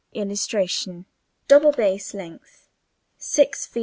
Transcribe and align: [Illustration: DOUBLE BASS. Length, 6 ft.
[Illustration: 0.15 1.05
DOUBLE 1.47 1.73
BASS. 1.73 2.15
Length, 2.15 2.67
6 3.19 3.67
ft. 3.67 3.79